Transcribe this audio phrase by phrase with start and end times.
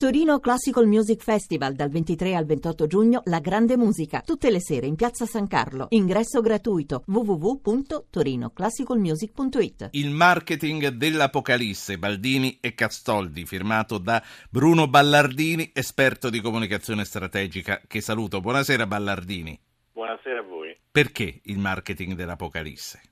[0.00, 4.86] Torino Classical Music Festival dal 23 al 28 giugno La Grande Musica, tutte le sere
[4.86, 5.88] in Piazza San Carlo.
[5.90, 9.88] Ingresso gratuito www.torinoclassicalmusic.it.
[9.90, 18.00] Il marketing dell'Apocalisse, Baldini e Castoldi, firmato da Bruno Ballardini, esperto di comunicazione strategica, che
[18.00, 18.40] saluto.
[18.40, 19.60] Buonasera Ballardini.
[19.92, 20.74] Buonasera a voi.
[20.90, 23.02] Perché il marketing dell'Apocalisse?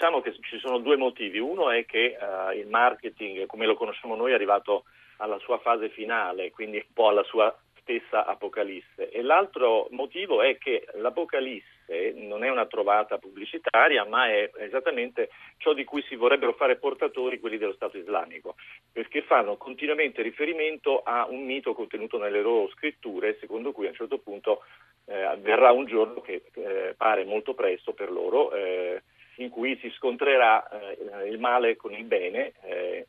[0.00, 1.38] Diciamo che ci sono due motivi.
[1.38, 4.84] Uno è che uh, il marketing, come lo conosciamo noi, è arrivato
[5.18, 9.10] alla sua fase finale, quindi un po' alla sua stessa Apocalisse.
[9.10, 15.28] E l'altro motivo è che l'Apocalisse non è una trovata pubblicitaria, ma è esattamente
[15.58, 18.54] ciò di cui si vorrebbero fare portatori quelli dello Stato islamico,
[18.90, 23.96] perché fanno continuamente riferimento a un mito contenuto nelle loro scritture, secondo cui a un
[23.96, 24.62] certo punto
[25.04, 28.54] eh, verrà un giorno che eh, pare molto presto per loro.
[28.54, 29.02] Eh,
[29.42, 33.06] in cui si scontrerà eh, il male con il bene, eh,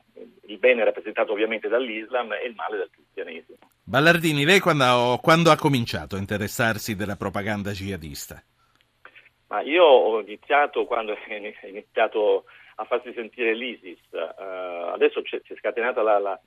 [0.47, 3.57] il bene rappresentato ovviamente dall'Islam e il male dal cristianesimo.
[3.83, 8.41] Ballardini, lei quando, quando ha cominciato a interessarsi della propaganda jihadista?
[9.47, 15.55] Ma io ho iniziato quando è iniziato a farsi sentire l'ISIS, uh, adesso si è
[15.57, 16.39] scatenata la, la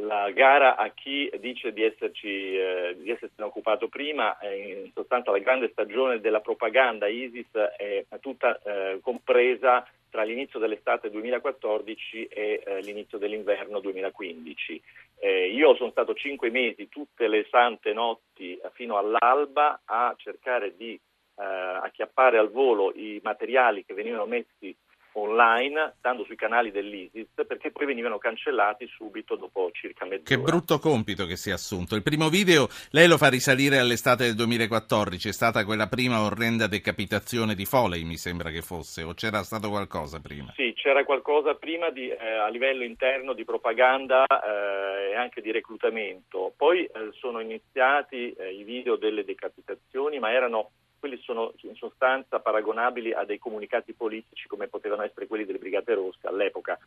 [0.00, 5.38] la gara a chi dice di, esserci, eh, di occupato prima, eh, in sostanza la
[5.38, 12.80] grande stagione della propaganda ISIS è tutta eh, compresa tra l'inizio dell'estate 2014 e eh,
[12.80, 14.82] l'inizio dell'inverno 2015.
[15.18, 20.76] Eh, io sono stato cinque mesi, tutte le sante notti eh, fino all'alba a cercare
[20.76, 20.98] di
[21.40, 24.76] acchiappare al volo i materiali che venivano messi
[25.22, 30.24] online, stando sui canali dell'ISIS, perché poi venivano cancellati subito dopo circa mezz'ora.
[30.24, 31.94] Che brutto compito che si è assunto.
[31.94, 36.66] Il primo video lei lo fa risalire all'estate del 2014, è stata quella prima orrenda
[36.66, 40.52] decapitazione di Foley, mi sembra che fosse, o c'era stato qualcosa prima?
[40.54, 45.52] Sì, c'era qualcosa prima di, eh, a livello interno di propaganda eh, e anche di
[45.52, 46.52] reclutamento.
[46.56, 52.40] Poi eh, sono iniziati eh, i video delle decapitazioni, ma erano quelli sono in sostanza
[52.40, 56.78] paragonabili a dei comunicati politici come potevano essere quelli delle Brigate Rosse all'epoca,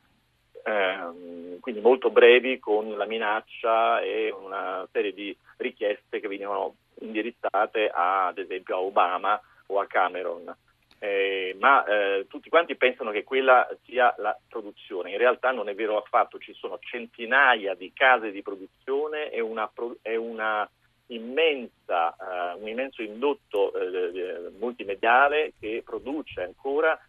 [0.63, 7.90] eh, quindi molto brevi con la minaccia e una serie di richieste che venivano indirizzate
[7.90, 10.56] a, ad esempio a Obama o a Cameron.
[11.03, 15.74] Eh, ma eh, tutti quanti pensano che quella sia la produzione, in realtà non è
[15.74, 19.68] vero affatto, ci sono centinaia di case di produzione e una,
[20.03, 20.69] e una
[21.13, 26.99] immensa, uh, un immenso indotto uh, multimediale che produce ancora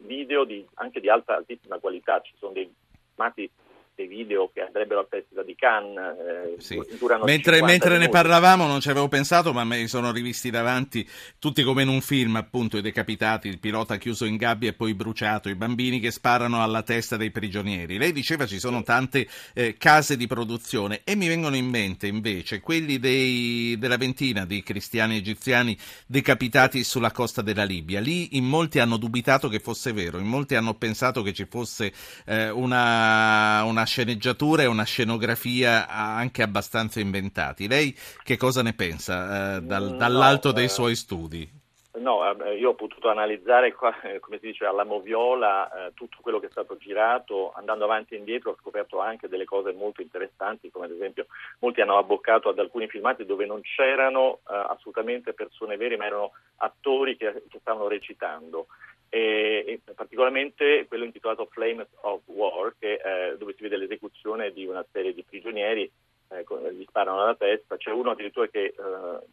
[0.00, 2.18] video di, anche di alta, altissima qualità.
[2.22, 2.72] Ci sono dei
[3.16, 3.50] mati
[3.94, 6.16] dei video che andrebbero al Festival di Cannes.
[6.18, 6.80] Eh, sì.
[7.24, 11.62] Mentre, mentre ne parlavamo non ci avevo pensato, ma me li sono rivisti davanti tutti
[11.62, 15.48] come in un film, appunto, i decapitati, il pilota chiuso in gabbia e poi bruciato,
[15.48, 17.98] i bambini che sparano alla testa dei prigionieri.
[17.98, 22.60] Lei diceva ci sono tante eh, case di produzione e mi vengono in mente invece
[22.60, 28.00] quelli dei, della ventina di cristiani egiziani decapitati sulla costa della Libia.
[28.00, 31.92] Lì in molti hanno dubitato che fosse vero, in molti hanno pensato che ci fosse
[32.26, 37.68] eh, una, una una sceneggiatura e una scenografia anche abbastanza inventati.
[37.68, 41.62] Lei che cosa ne pensa eh, dal, dall'alto no, dei eh, suoi studi?
[41.96, 46.46] No, eh, io ho potuto analizzare, eh, come si dice, alla moviola tutto quello che
[46.46, 50.86] è stato girato, andando avanti e indietro ho scoperto anche delle cose molto interessanti, come
[50.86, 51.26] ad esempio
[51.60, 57.16] molti hanno abboccato ad alcuni filmati dove non c'erano assolutamente persone vere, ma erano attori
[57.16, 58.66] che, che stavano recitando
[59.14, 64.66] e, e particolarmente quello intitolato Flames of War, che, eh, dove si vede l'esecuzione di
[64.66, 65.88] una serie di prigionieri,
[66.30, 68.74] eh, gli sparano alla testa, c'è uno addirittura che eh,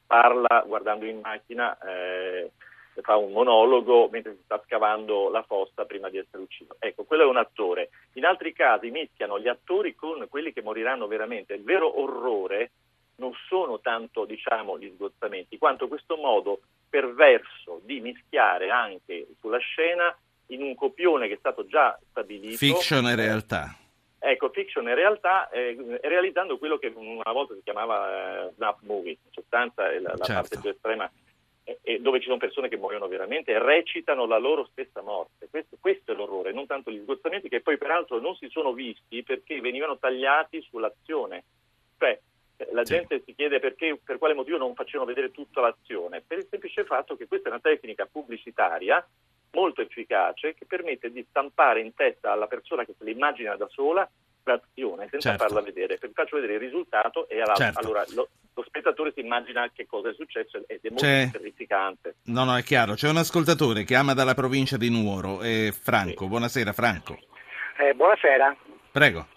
[0.06, 2.52] parla guardando in macchina, eh,
[3.02, 6.76] fa un monologo mentre si sta scavando la fossa prima di essere ucciso.
[6.78, 7.90] Ecco, quello è un attore.
[8.14, 11.56] In altri casi mischiano gli attori con quelli che moriranno veramente.
[11.56, 12.70] Il vero orrore
[13.16, 16.60] non sono tanto diciamo, gli sgozzamenti, quanto questo modo
[16.92, 20.16] perverso di mischiare anche sulla scena
[20.48, 22.58] in un copione che è stato già stabilito.
[22.58, 23.76] Fiction e realtà.
[24.20, 29.12] Ecco, fiction e realtà, eh, realizzando quello che una volta si chiamava eh, snap movie,
[29.12, 30.34] in sostanza è la, la certo.
[30.34, 31.10] parte più estrema,
[31.64, 35.48] eh, dove ci sono persone che muoiono veramente e recitano la loro stessa morte.
[35.50, 39.24] Questo, questo, è l'orrore, non tanto gli sgozzamenti che poi peraltro non si sono visti
[39.24, 41.44] perché venivano tagliati sull'azione.
[41.98, 42.20] Cioè,
[42.72, 43.24] la gente sì.
[43.28, 47.16] si chiede perché, per quale motivo non facevano vedere tutta l'azione, per il semplice fatto
[47.16, 49.06] che questa è una tecnica pubblicitaria
[49.52, 54.10] molto efficace che permette di stampare in testa alla persona che se l'immagina da sola
[54.44, 55.44] l'azione senza certo.
[55.46, 55.98] farla vedere.
[56.02, 57.80] Vi faccio vedere il risultato e alla, certo.
[57.80, 61.30] allora lo, lo, spettatore si immagina che cosa è successo ed è molto C'è...
[61.32, 62.16] terrificante.
[62.26, 62.94] No, no, è chiaro.
[62.94, 66.24] C'è un ascoltatore che ama dalla provincia di Nuoro, è Franco.
[66.24, 66.30] Sì.
[66.30, 67.20] Buonasera Franco.
[67.78, 68.56] Eh, buonasera.
[68.92, 69.28] Prego.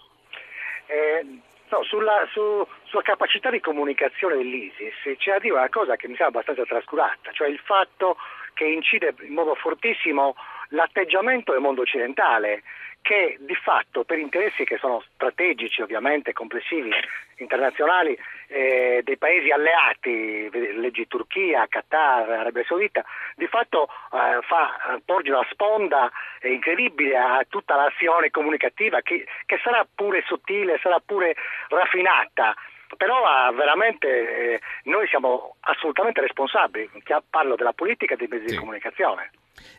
[0.87, 1.39] Eh,
[1.75, 6.15] no, sulla, su, sulla, capacità di comunicazione dell'ISIS c'è da dire una cosa che mi
[6.15, 8.15] sembra abbastanza trascurata, cioè il fatto
[8.53, 10.35] che incide in modo fortissimo
[10.69, 12.63] l'atteggiamento del mondo occidentale
[13.05, 16.89] che di fatto per interessi che sono strategici ovviamente, complessivi,
[17.37, 18.17] internazionali,
[18.47, 25.45] eh, dei paesi alleati, leggi Turchia, Qatar, Arabia Saudita, di fatto eh, fa, porge una
[25.51, 31.35] sponda incredibile a tutta l'azione comunicativa che, che sarà pure sottile, sarà pure
[31.69, 32.55] raffinata
[32.97, 34.07] però ah, veramente
[34.53, 36.89] eh, noi siamo assolutamente responsabili,
[37.29, 38.53] parlo della politica e dei mezzi sì.
[38.53, 39.31] di comunicazione.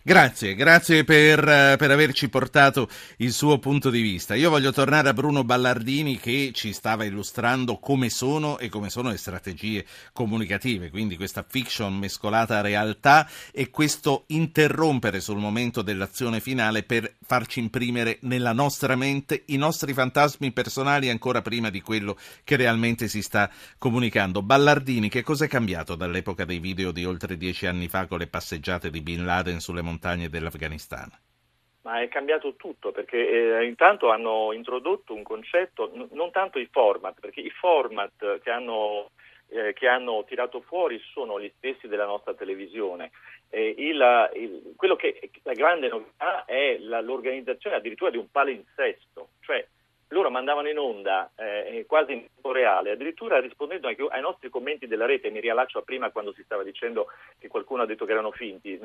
[0.07, 4.37] Grazie, grazie per, eh, per, averci portato il suo punto di vista.
[4.37, 9.09] Io voglio tornare a Bruno Ballardini che ci stava illustrando come sono e come sono
[9.09, 16.39] le strategie comunicative, quindi questa fiction mescolata a realtà e questo interrompere sul momento dell'azione
[16.39, 22.17] finale per farci imprimere nella nostra mente i nostri fantasmi personali ancora prima di quello
[22.45, 24.41] che realmente si sta comunicando.
[24.41, 28.29] Ballardini, che cosa è cambiato dall'epoca dei video di oltre dieci anni fa con le
[28.29, 31.11] passeggiate di Bin Laden sulle montagne dell'Afghanistan?
[31.83, 33.19] Ma è cambiato tutto perché
[33.59, 38.51] eh, intanto hanno introdotto un concetto, n- non tanto i format, perché i format che
[38.51, 39.11] hanno,
[39.49, 43.11] eh, che hanno tirato fuori sono gli stessi della nostra televisione.
[43.51, 49.31] Eh, il, il, quello che la grande novità è la, l'organizzazione addirittura di un palinsesto,
[49.41, 49.67] cioè
[50.09, 54.87] loro mandavano in onda eh, quasi in tempo reale, addirittura rispondendo anche ai nostri commenti
[54.87, 57.07] della rete, mi riallaccio a prima quando si stava dicendo
[57.39, 58.79] che qualcuno ha detto che erano finti,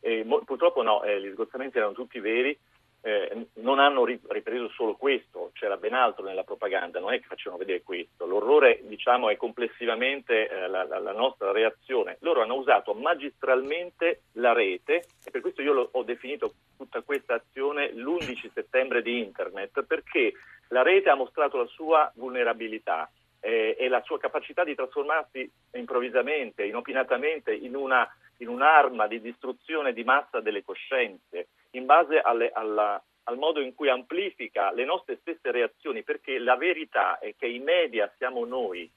[0.00, 2.58] eh, mo- purtroppo no, eh, gli sgozzamenti erano tutti veri,
[3.00, 7.58] eh, non hanno ripreso solo questo, c'era ben altro nella propaganda, non è che facevano
[7.58, 8.26] vedere questo.
[8.26, 12.16] L'orrore diciamo, è complessivamente eh, la, la, nostra reazione.
[12.20, 17.34] Loro hanno usato magistralmente la rete e per questo io lo, ho definito tutta questa
[17.34, 20.32] azione l'11 settembre di Internet, perché
[20.68, 23.10] la rete ha mostrato la sua vulnerabilità
[23.40, 28.08] eh, e la sua capacità di trasformarsi improvvisamente, inopinatamente in, una,
[28.38, 33.74] in un'arma di distruzione di massa delle coscienze in base alle, alla, al modo in
[33.74, 38.90] cui amplifica le nostre stesse reazioni, perché la verità è che i media siamo noi.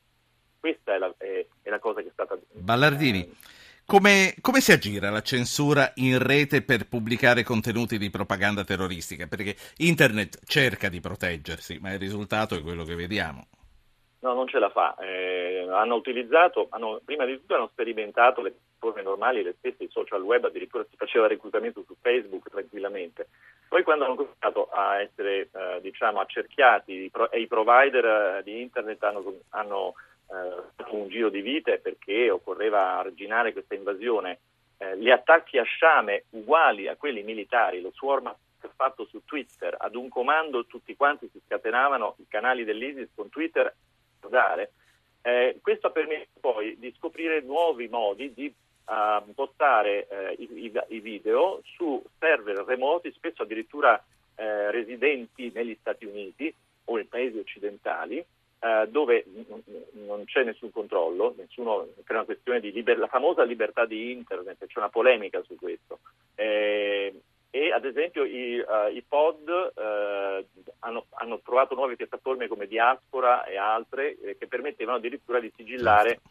[0.59, 2.37] Questa è la, è, è la cosa che è stata...
[2.53, 3.29] Ballardini.
[3.85, 9.27] Come, come, si aggira la censura in rete per pubblicare contenuti di propaganda terroristica?
[9.27, 13.47] Perché internet cerca di proteggersi, ma il risultato è quello che vediamo.
[14.19, 14.95] No, non ce la fa.
[14.95, 20.23] Eh, hanno utilizzato, hanno, prima di tutto hanno sperimentato le forme normali, le stesse, social
[20.23, 23.27] web, addirittura si faceva reclutamento su Facebook tranquillamente.
[23.69, 29.03] Poi quando hanno cominciato a essere eh, diciamo, accerchiati e i provider eh, di internet
[29.03, 29.93] hanno, hanno
[30.31, 34.39] eh, fatto un giro di vite perché occorreva arginare questa invasione,
[34.79, 38.35] eh, gli attacchi a sciame uguali a quelli militari, lo swarm
[38.81, 43.71] fatto su Twitter, ad un comando tutti quanti si scatenavano i canali dell'ISIS con Twitter.
[45.23, 48.51] Eh, questo ha permesso poi di scoprire nuovi modi di
[48.91, 54.01] uh, postare eh, i, i, video su server remoti, spesso addirittura
[54.35, 56.53] eh, residenti negli Stati Uniti
[56.85, 62.59] o in paesi occidentali, eh, dove n- non c'è nessun controllo, nessuno, per una questione
[62.59, 65.99] di liber- la famosa libertà di internet, c'è una polemica su questo.
[66.35, 67.13] Eh,
[67.53, 70.45] e ad esempio i, uh, i pod uh,
[70.79, 76.21] hanno, hanno, trovato nuove piattaforme come Diaspora e altre eh, che permettevano addirittura di sigillare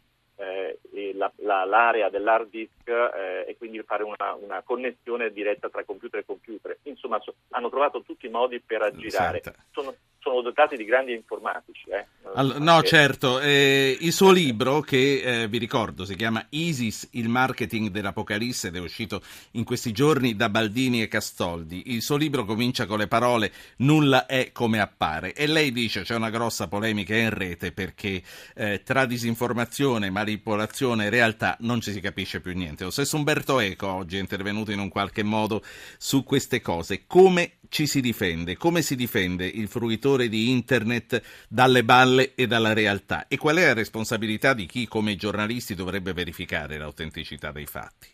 [0.40, 0.78] eh,
[1.14, 6.20] la, la, l'area dell'hard disk eh, e quindi fare una, una, connessione diretta tra computer
[6.20, 6.78] e computer.
[6.84, 9.42] Insomma, so, hanno trovato tutti i modi per aggirare.
[9.70, 11.90] Sono, sono dotati di grandi informatici.
[11.90, 12.06] Eh.
[12.32, 13.40] All- no, certo.
[13.40, 18.76] Eh, il suo libro, che eh, vi ricordo si chiama ISIS, il marketing dell'Apocalisse, ed
[18.76, 19.20] è uscito
[19.52, 21.82] in questi giorni da Baldini e Castoldi.
[21.86, 26.14] Il suo libro comincia con le parole nulla è come appare e lei dice c'è
[26.14, 28.22] una grossa polemica in rete perché
[28.54, 32.84] eh, tra disinformazione, manipolazione e realtà non ci si capisce più niente.
[32.84, 35.64] Lo stesso Umberto Eco oggi è intervenuto in un qualche modo
[35.98, 37.06] su queste cose.
[37.08, 38.56] Come ci si difende?
[38.56, 43.26] Come si difende il fruitore di internet dalle balle e dalla realtà?
[43.28, 48.08] E qual è la responsabilità di chi, come giornalisti, dovrebbe verificare l'autenticità dei fatti?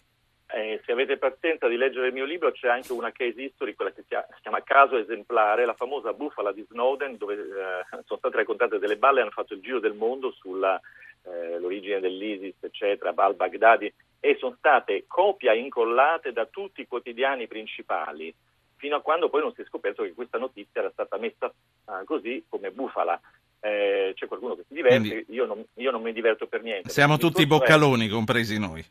[0.48, 3.92] Eh, se avete pazienza di leggere il mio libro c'è anche una case history, quella
[3.92, 8.78] che si chiama Caso esemplare, la famosa bufala di Snowden, dove eh, sono state raccontate
[8.78, 14.54] delle balle hanno fatto il giro del mondo sull'origine eh, dell'ISIS, eccetera, al-Baghdadi, e sono
[14.56, 18.34] state copia incollate da tutti i quotidiani principali
[18.76, 21.52] fino a quando poi non si è scoperto che questa notizia era stata messa
[21.86, 23.20] uh, così come bufala.
[23.66, 26.88] Eh, c'è qualcuno che si diverte, Quindi, io, non, io, non, mi diverto per niente.
[26.88, 28.10] Siamo tutti boccaloni, è...
[28.10, 28.84] compresi noi.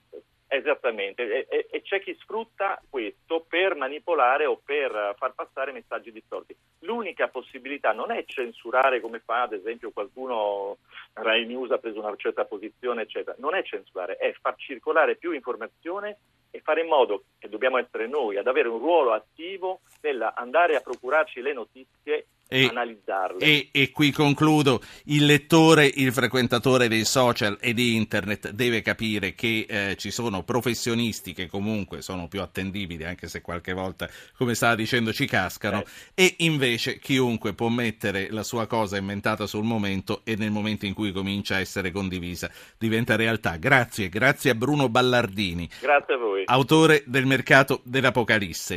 [0.48, 6.12] Esattamente, e, e, e, c'è chi sfrutta questo per manipolare o per far passare messaggi
[6.12, 6.56] distorti.
[6.80, 10.78] l'unica possibilità non è censurare come fa ad esempio qualcuno,
[11.14, 15.32] Rai News ha preso una certa posizione, eccetera, non è censurare, è far circolare più
[15.32, 16.18] informazione
[16.52, 20.82] e fare in modo, che dobbiamo essere noi, ad avere un ruolo attivo nell'andare a
[20.82, 23.38] procurarci le notizie e, analizzarle.
[23.40, 29.34] E, e, qui concludo, il lettore, il frequentatore dei social e di internet deve capire
[29.34, 34.56] che eh, ci sono professionisti che comunque sono più attendibili, anche se qualche volta, come
[34.56, 35.84] stava dicendo, ci cascano,
[36.14, 36.24] eh.
[36.24, 40.94] e invece chiunque può mettere la sua cosa inventata sul momento e nel momento in
[40.94, 43.58] cui comincia a essere condivisa diventa realtà.
[43.58, 45.68] Grazie, grazie a Bruno Ballardini.
[45.80, 46.44] Grazie a voi.
[46.46, 48.74] Autore del Mercato dell'Apocalisse.